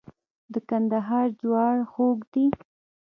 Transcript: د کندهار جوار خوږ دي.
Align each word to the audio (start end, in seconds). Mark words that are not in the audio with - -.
د 0.53 0.55
کندهار 0.69 1.27
جوار 1.39 1.77
خوږ 1.91 2.19
دي. 2.33 2.45